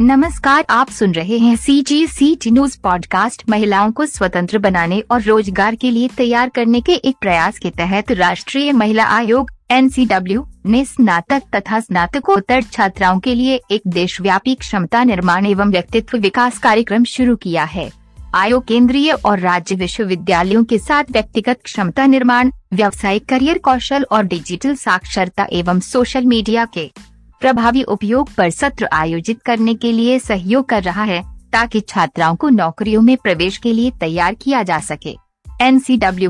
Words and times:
नमस्कार, 0.00 0.64
आप 0.70 0.90
सुन 0.90 1.12
रहे 1.12 1.38
हैं 1.38 1.56
C 1.56 1.80
G 1.82 2.06
C 2.06 2.34
T 2.34 2.50
news 2.50 2.76
podcast 2.82 3.42
महिलाओं 3.48 3.90
को 3.92 4.06
स्वतंत्र 4.06 4.58
बनाने 4.58 5.00
और 5.10 5.22
रोज़गार 5.22 5.74
के 5.74 5.90
लिए 5.90 6.08
तैयार 6.08 6.48
करने 6.48 6.80
के 6.80 6.92
एक 6.92 7.16
प्रयास 7.20 7.58
के 7.58 7.70
तहत 7.70 8.12
राष्ट्रीय 8.12 8.72
महिला 8.72 9.04
आयोग 9.06 9.50
एनसीडब्ल्यू 9.70 10.46
ने 10.66 10.84
स्नातक 10.84 11.42
तथा 11.54 11.80
स्नातकोत्तर 11.80 12.62
छात्राओं 12.62 13.18
के 13.18 13.34
लिए 13.34 13.60
एक 13.70 13.82
देशव्यापी 13.86 14.54
क्षमता 14.54 15.04
निर्माण 15.04 15.46
एवं 15.46 15.70
व्यक्तित्व 15.70 16.18
विकास 16.18 16.58
कार्यक्रम 16.58 17.04
शुरू 17.04 17.36
किया 17.36 17.64
है। 17.64 17.90
आयोग 18.34 18.66
केंद्रीय 18.66 19.12
और 19.12 19.38
राज्य 19.38 19.74
विश्वविद्यालयों 19.74 20.64
के 20.64 20.78
साथ 20.78 21.04
व्यक्तिगत 21.10 21.60
क्षमता 21.64 22.06
निर्माण, 22.06 22.50
व्यावसायिक 22.74 23.28
करियर 23.28 23.58
कौशल 23.58 24.06
और 24.12 24.24
डिजिटल 24.24 24.74
साक्षरता 24.76 25.46
एवं 25.52 25.80
सोशल 25.80 26.24
मीडिया 26.24 26.64
के 26.64 26.90
प्रभावी 27.40 27.82
उपयोग 27.82 28.32
पर 28.34 28.50
सत्र 28.50 28.88
आयोजित 28.92 29.40
करने 29.42 29.74
के 29.74 29.92
लिए 29.92 30.18
सहयोग 30.18 30.68
कर 30.68 30.82
रहा 30.82 31.04
है, 31.04 31.22
ताकि 31.52 31.80
छात्राओं 31.80 32.36
को 32.36 32.48
नौकरियों 32.48 33.02
में 33.02 33.16
प्रवेश 33.16 33.56
के 33.56 33.72
लिए 33.72 33.90
तैयार 33.90 34.34
किया 34.34 34.62
जा 34.62 34.78
सके। 34.80 35.16
एन 35.62 35.80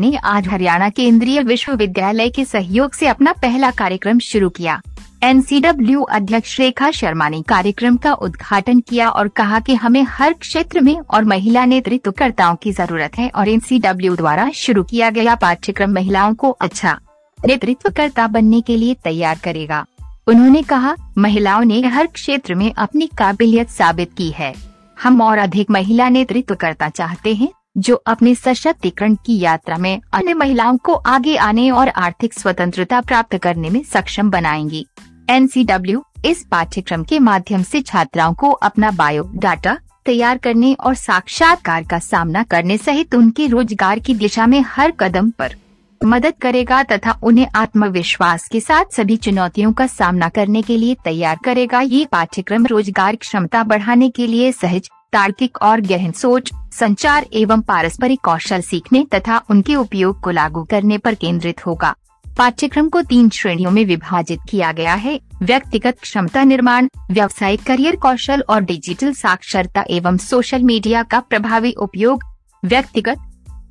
ने 0.00 0.16
आज 0.16 0.48
हरियाणा 0.48 0.88
केंद्रीय 0.88 1.42
विश्वविद्यालय 1.42 2.30
के 2.30 2.44
सहयोग 2.44 2.92
से 2.92 3.06
अपना 3.06 3.32
पहला 3.32 3.70
कार्यक्रम 3.70 4.18
शुरू 4.18 4.50
किया। 4.50 4.80
एनसीडब्ल्यू 5.22 6.02
अध्यक्ष 6.02 6.58
रेखा 6.60 6.90
शर्मा 6.90 7.28
ने 7.28 7.42
कार्यक्रम 7.42 7.96
का 7.96 8.12
उद्घाटन 8.14 8.80
किया 8.80 9.08
और 9.08 9.28
कहा 9.28 9.60
कि 9.60 9.74
हमें 9.74 10.02
हर 10.08 10.32
क्षेत्र 10.32 10.80
में 10.80 10.98
और 11.00 11.24
महिला 11.24 11.64
नेतृत्वकर्ताओं 11.64 12.56
की 12.56 12.72
ज़रूरत 12.72 13.18
है 13.18 13.28
और 13.28 13.48
एनसीडब्ल्यू 13.48 14.16
द्वारा 14.16 14.50
शुरू 14.54 14.82
किया 14.82 15.10
गया 15.10 15.34
पाठ्यक्रम 15.34 15.90
महिलाओं 15.90 16.34
को 16.34 16.50
अच्छा 16.50 16.98
नेतृत्वकर्ता 17.38 18.26
बनने 18.26 18.60
के 18.60 18.76
लिए 18.76 18.94
तैयार 19.04 19.38
करेगा। 19.44 19.84
उन्होंने 20.26 20.62
कहा, 20.62 20.94
महिलाओं 21.18 21.64
ने 21.64 21.80
हर 21.80 22.06
क्षेत्र 22.06 22.54
में 22.54 22.72
अपनी 22.74 23.06
काबिलियत 23.06 23.68
साबित 23.68 24.12
की 24.12 24.30
है। 24.30 24.52
हम 25.02 25.20
और 25.22 25.38
अधिक 25.38 25.70
महिला 25.70 26.08
नेतृत्व 26.08 26.54
करना 26.54 26.88
चाहते 26.88 27.34
हैं, 27.34 27.48
जो 27.78 27.94
अपने 27.94 28.34
सशक्तिकरण 28.34 29.14
की 29.26 29.38
यात्रा 29.38 29.76
में 29.78 30.00
अन्य 30.12 30.34
महिलाओं 30.34 30.76
को 30.76 30.92
आगे 30.92 31.36
आने 31.36 31.70
और 31.70 31.88
आर्थिक 31.88 32.34
स्वतंत्रता 32.34 33.00
प्राप्त 33.00 33.36
करने 33.36 33.70
में 33.70 33.82
सक्षम 33.82 34.30
बनाएँगी। 34.30 34.86
एनसीडब्ल्यू 35.30 36.02
इस 36.24 36.44
पाठ्यक्रम 36.50 37.04
के 37.04 37.18
माध्यम 37.18 37.62
से 37.62 37.80
छात्राओं 37.82 38.34
को 38.34 38.50
अपना 38.50 38.90
बायो 38.90 39.30
डाटा 39.34 39.78
तैयार 40.04 40.38
करने 40.38 40.72
और 40.74 40.94
साक्षात्कार 40.94 41.84
का 41.84 41.98
सामना 41.98 42.42
करने 42.42 42.78
सहित 42.78 43.14
उनके 43.14 43.46
रोज़गार 43.46 43.98
की 43.98 44.14
दिशा 44.14 44.46
में 44.46 44.60
हर 44.66 44.90
कदम 44.90 45.30
पर 45.30 45.54
मदद 46.04 46.34
करेगा 46.42 46.82
तथा 46.82 47.18
उन्हें 47.22 47.46
आत्मविश्वास 47.54 48.46
के 48.48 48.60
साथ 48.60 48.92
सभी 48.92 49.16
चुनौतियों 49.16 49.72
का 49.72 49.86
सामना 49.86 50.28
करने 50.28 50.62
के 50.62 50.76
लिए 50.76 50.96
तैयार 51.04 51.38
करेगा। 51.44 51.80
ये 51.80 52.04
पाठ्यक्रम 52.04 52.66
रोज़गार 52.66 53.16
क्षमता 53.16 53.62
बढ़ाने 53.62 54.08
के 54.10 54.26
लिए 54.26 54.52
सहज, 54.52 54.88
तार्किक 55.12 55.58
और 55.62 55.80
गहन 55.80 56.12
सोच, 56.12 56.50
संचार 56.72 57.26
एवं 57.32 57.60
पारस्परिक 57.60 58.20
कौशल 58.20 58.60
सीखने 58.60 59.04
तथा 59.14 59.42
उनके 59.50 59.74
उपयोग 59.74 60.20
को 60.20 60.30
लागू 60.30 60.64
करने 60.64 60.98
पर 60.98 61.14
केंद्रित 61.14 61.66
होगा। 61.66 61.94
पाठ्यक्रम 62.38 62.88
को 62.88 63.02
तीन 63.02 63.28
श्रेणियों 63.28 63.70
में 63.70 63.84
विभाजित 63.84 64.40
किया 64.48 64.72
गया 64.72 64.94
है। 64.94 65.20
व्यक्तिगत 65.42 66.00
क्षमता 66.00 66.42
निर्माण, 66.44 66.88
व्यावसायिक 67.10 67.62
करियर 67.62 67.96
कौशल 67.96 68.44
और 68.48 68.60
डिजिटल 68.60 69.12
साक्षरता 69.12 69.84
एवं 69.90 70.16
सोशल 70.16 70.62
मीडिया 70.62 71.02
का 71.02 71.20
प्रभावी 71.20 71.72
उपयोग, 71.72 72.24
व्यक्तिगत 72.62 73.16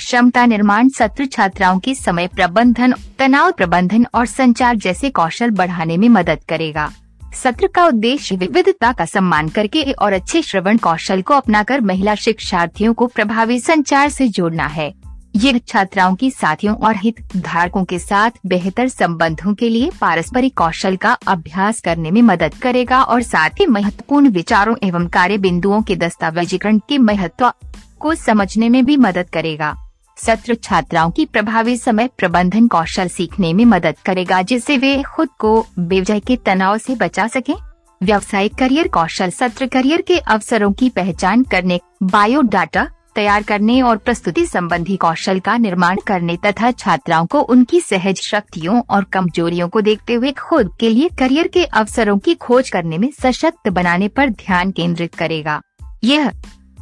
क्षमता 0.00 0.44
निर्माण 0.46 0.88
सत्र 0.88 1.24
छात्राओं 1.26 1.78
के 1.78 1.94
समय 1.94 2.26
प्रबंधन, 2.26 2.94
तनाव 3.18 3.50
प्रबंधन 3.52 4.06
और 4.14 4.26
संचार 4.26 4.76
जैसे 4.76 5.10
कौशल 5.10 5.50
बढ़ाने 5.50 5.96
में 5.96 6.08
मदद 6.08 6.44
करेगा। 6.48 6.90
सत्र 7.34 7.66
का 7.66 7.84
उद्देश्य 7.86 8.36
विविधता 8.36 8.92
का 8.92 9.04
सम्मान 9.04 9.48
करके 9.48 9.82
और 9.92 10.12
अच्छे 10.12 10.42
श्रवण 10.42 10.76
कौशल 10.76 11.22
को 11.22 11.34
अपनाकर 11.34 11.80
महिला 11.80 12.14
शिक्षार्थियों 12.14 12.94
को 12.94 13.06
प्रभावी 13.06 13.58
संचार 13.60 14.08
से 14.08 14.28
जोड़ना 14.28 14.66
है। 14.66 14.92
ये 15.36 15.58
छात्राओं 15.58 16.14
की 16.14 16.30
साथियों 16.30 16.74
और 16.76 16.96
हित 16.96 17.20
धारकों 17.36 17.84
के 17.84 17.98
साथ 17.98 18.30
बेहतर 18.46 18.88
संबंधों 18.88 19.54
के 19.54 19.68
लिए 19.68 19.90
पारस्परिक 20.00 20.56
कौशल 20.56 20.96
का 20.96 21.12
अभ्यास 21.26 21.80
करने 21.80 22.10
में 22.10 22.22
मदद 22.22 22.54
करेगा 22.54 23.02
और 23.02 23.22
साथ 23.22 23.60
ही 23.60 23.66
महत्वपूर्ण 23.66 24.28
विचारों 24.28 24.74
एवं 24.82 25.06
कार्य 25.08 25.38
बिंदुओं 25.38 25.82
के 25.82 25.96
दस्तावेजीकरण 25.96 26.78
के 26.88 26.98
महत्व 26.98 27.52
को 28.00 28.14
समझने 28.14 28.68
में 28.68 28.84
भी 28.84 28.96
मदद 28.96 29.30
करेगा। 29.32 29.74
सत्र 30.20 30.54
छात्राओं 30.54 31.10
की 31.10 31.24
प्रभावी 31.26 31.76
समय 31.76 32.08
प्रबंधन 32.18 32.66
कौशल 32.68 33.08
सीखने 33.08 33.52
में 33.52 33.64
मदद 33.64 33.96
करेगा, 34.06 34.40
जिससे 34.42 34.76
वे 34.76 35.02
खुद 35.04 35.28
को 35.38 35.66
बेवजह 35.78 36.18
के 36.18 36.36
तनाव 36.36 36.78
से 36.78 36.94
बचा 36.94 37.26
सके। 37.28 37.52
व्यावसायिक 38.00 38.54
करियर 38.54 38.88
कौशल 38.88 39.30
सत्र 39.30 39.66
करियर 39.66 40.00
के 40.00 40.18
अवसरों 40.18 40.72
की 40.72 40.88
पहचान 40.90 41.42
करने 41.44 41.80
बायो 42.02 42.42
डाटा 42.42 42.86
तैयार 43.14 43.42
करने 43.42 43.80
और 43.82 43.96
प्रस्तुति 43.96 44.44
संबंधी 44.46 44.96
कौशल 44.96 45.40
का 45.40 45.56
निर्माण 45.56 45.98
करने 46.06 46.36
तथा 46.36 46.70
छात्राओं 46.72 47.26
को 47.26 47.40
उनकी 47.44 47.80
सहज 47.80 48.20
शक्तियों 48.20 48.80
और 48.90 49.04
कमजोरियों 49.12 49.68
को 49.68 49.80
देखते 49.80 50.14
हुए 50.14 50.32
खुद 50.32 50.70
के 50.80 50.88
लिए 50.88 51.08
करियर 51.18 51.48
के 51.48 51.64
अवसरों 51.64 52.18
की 52.18 52.34
खोज 52.36 52.70
करने 52.70 52.98
में 52.98 53.10
सशक्त 53.22 53.68
बनाने 53.70 54.08
पर 54.08 54.30
ध्यान 54.30 54.70
केंद्रित 54.70 55.14
करेगा। 55.14 55.60
यह 56.04 56.30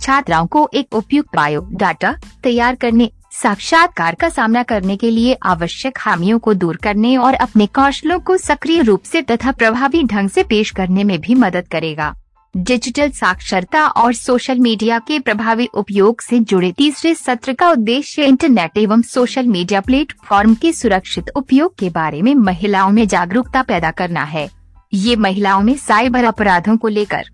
छात्राओं 0.01 0.47
को 0.47 0.69
एक 0.75 0.95
उपयुक्त 0.95 1.37
बायो 1.37 1.67
डाटा 1.73 2.13
तैयार 2.43 2.75
करने 2.75 3.11
साक्षात्कार 3.33 4.15
का 4.15 4.29
सामना 4.29 4.63
करने 4.63 4.97
के 4.97 5.11
लिए 5.11 5.37
आवश्यक 5.43 5.97
खामियों 5.97 6.39
को 6.39 6.55
दूर 6.55 6.77
करने 6.77 7.17
और 7.17 7.35
अपने 7.35 7.67
कौशलों 7.67 8.19
को 8.21 8.37
सक्रिय 8.37 8.83
रूप 8.83 9.03
से 9.03 9.23
तथा 9.23 9.53
प्रभावी 9.53 10.03
ढंग 10.05 10.29
से 10.29 10.43
पेश 10.43 10.71
करने 10.71 11.05
में 11.05 11.21
भी 11.21 11.35
मदद 11.35 11.69
करेगा। 11.69 12.15
डिजिटल 12.55 13.11
साक्षरता 13.11 13.87
और 13.87 14.13
सोशल 14.15 14.59
मीडिया 14.59 14.99
के 14.99 15.19
प्रभावी 15.19 15.67
उपयोग 15.75 16.21
से 16.21 16.39
जुड़े 16.41 16.73
तीसरे 16.73 17.15
सत्र 17.15 17.53
का 17.53 17.71
उद्देश्य 17.71 18.25
इंटरनेट 18.25 18.79
एवं 18.79 19.03
सोशल 19.03 19.47
मीडिया 19.47 19.81
प्लेटफॉर्म 19.81 20.55
के 20.55 20.73
सुरक्षित 20.73 21.31
उपयोग 21.37 21.75
के 21.79 21.91
बारे 21.91 22.23
में 22.23 22.35
महिलाओं 22.35 22.91
में 22.91 23.07
जागरूकता 23.09 23.63
पैदा 23.63 23.91
करना 23.91 24.25
है। 24.25 24.49
ये 24.93 25.17
महिलाओं 25.17 25.63
में 25.63 25.77
साइबर 25.77 26.25
अपराधों 26.25 26.77
को 26.77 26.89
लेकर 26.89 27.31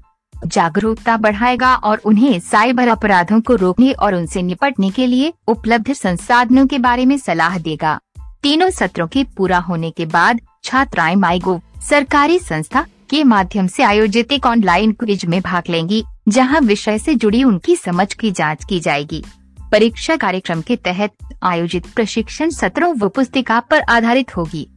जागरूकता 0.46 1.16
बढ़ाएगा 1.16 1.74
और 1.74 2.00
उन्हें 2.04 2.38
साइबर 2.40 2.88
अपराधों 2.88 3.40
को 3.40 3.54
रोकने 3.54 3.92
और 3.92 4.14
उनसे 4.14 4.42
निपटने 4.42 4.90
के 4.90 5.06
लिए 5.06 5.32
उपलब्ध 5.48 5.92
संसाधनों 5.92 6.66
के 6.66 6.78
बारे 6.78 7.06
में 7.06 7.18
सलाह 7.18 7.58
देगा। 7.58 7.98
तीनों 8.42 8.70
सत्रों 8.70 9.06
के 9.06 9.24
पूरा 9.36 9.58
होने 9.58 9.90
के 9.90 10.06
बाद, 10.06 10.40
छात्राएँ 10.64 11.16
माइगो 11.16 11.60
सरकारी 11.88 12.38
संस्था 12.38 12.86
के 13.10 13.24
माध्यम 13.24 13.66
से 13.66 13.82
आयोजित 13.82 14.32
एक 14.32 14.46
ऑनलाइन 14.46 14.92
क्विज 14.92 15.24
में 15.26 15.40
भाग 15.40 15.62
लेंगी, 15.70 16.04
जहाँ 16.28 16.60
विषय 16.60 16.98
से 16.98 17.14
जुड़ी 17.14 17.44
उनकी 17.44 17.76
समझ 17.76 18.14
की 18.14 18.30
जाँच 18.30 18.64
की 18.64 18.80
जाएगी। 18.80 19.24
परीक्षा 19.72 20.16
कार्यक्रम 20.16 20.60
के 20.60 20.76
तहत 20.76 21.10
आयोजित 21.42 21.86
प्रशिक्षण 21.86 22.50
सत्रों 22.50 22.94
व 22.98 23.08
पुस्तिका 23.08 23.60
पर 23.60 23.80
आधारित 23.80 24.36
होगी। 24.36 24.68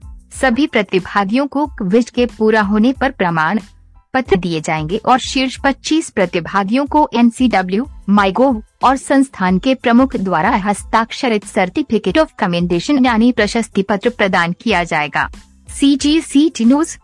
सभी 0.41 0.67
प्रतिभागियों 0.67 1.47
को 1.47 1.65
क्विज 1.67 2.09
के 2.09 2.25
पूरा 2.25 2.61
होने 2.61 2.93
पर 2.93 3.11
प्रमाण 3.11 3.59
पत्र 4.13 4.35
दिए 4.35 4.61
जाएँगे 4.61 4.97
और 5.05 5.19
शीर्ष 5.19 5.57
25 5.65 6.09
प्रतिभागियों 6.09 6.85
को 6.85 7.07
एन 7.13 7.29
सी 7.29 7.47
डब्ल्यू 7.47 7.87
माइगोव 8.09 8.61
और 8.83 8.97
संस्थान 8.97 9.59
के 9.59 9.75
प्रमुख 9.75 10.15
द्वारा 10.17 10.49
हस्ताक्षरित 10.65 11.45
सर्टिफिकेट 11.45 12.17
ऑफ़ 12.17 12.33
कमेंडेशन 12.39 13.05
यानी 13.05 13.31
प्रशस्ति 13.31 13.81
पत्र 13.81 14.09
प्रदान 14.09 14.53
किया 14.61 14.83
जाएगा। 14.83 15.29
सी 15.69 15.95
जी 15.95 16.19
सी 16.21 16.49
टी 16.49 16.65
न्यूज़ 16.65 16.97